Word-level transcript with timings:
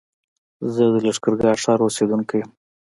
زه 0.73 0.83
د 0.93 0.95
لښکرګاه 1.07 1.59
ښار 1.63 1.79
اوسېدونکی 1.83 2.37
يم 2.41 2.49